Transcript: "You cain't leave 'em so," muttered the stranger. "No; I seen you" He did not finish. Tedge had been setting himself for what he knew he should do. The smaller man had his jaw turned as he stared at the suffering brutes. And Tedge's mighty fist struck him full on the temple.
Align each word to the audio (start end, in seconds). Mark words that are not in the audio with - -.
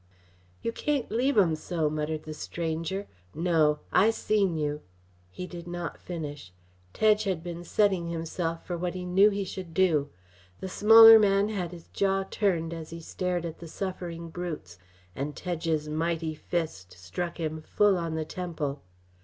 "You 0.63 0.71
cain't 0.71 1.11
leave 1.11 1.37
'em 1.37 1.55
so," 1.55 1.87
muttered 1.87 2.23
the 2.23 2.33
stranger. 2.33 3.05
"No; 3.35 3.81
I 3.93 4.09
seen 4.09 4.57
you" 4.57 4.81
He 5.29 5.45
did 5.45 5.67
not 5.67 5.99
finish. 5.99 6.51
Tedge 6.91 7.25
had 7.25 7.43
been 7.43 7.63
setting 7.63 8.07
himself 8.09 8.65
for 8.65 8.75
what 8.75 8.95
he 8.95 9.05
knew 9.05 9.29
he 9.29 9.43
should 9.43 9.75
do. 9.75 10.09
The 10.59 10.69
smaller 10.69 11.19
man 11.19 11.49
had 11.49 11.71
his 11.71 11.87
jaw 11.89 12.23
turned 12.23 12.73
as 12.73 12.89
he 12.89 12.99
stared 12.99 13.45
at 13.45 13.59
the 13.59 13.67
suffering 13.67 14.29
brutes. 14.29 14.79
And 15.15 15.35
Tedge's 15.35 15.87
mighty 15.87 16.33
fist 16.33 16.93
struck 16.93 17.39
him 17.39 17.61
full 17.61 17.95
on 17.95 18.15
the 18.15 18.25
temple. 18.25 18.81